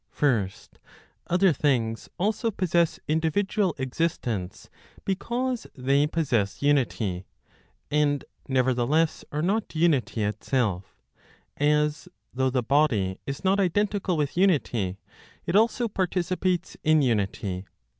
[0.09, 0.79] First,
[1.27, 4.67] other things also possess individual existence
[5.05, 7.27] because they possess unity,
[7.91, 10.95] and nevertheless are not unity itself;
[11.57, 14.97] as, though the body is not identical with unity,
[15.45, 17.67] it also participates in unity.